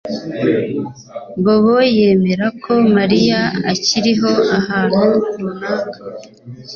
Bobo 1.43 1.77
yemera 1.97 2.47
ko 2.63 2.73
Mariya 2.95 3.39
akiriho 3.71 4.31
ahantu 4.57 5.03
runaka 5.39 5.97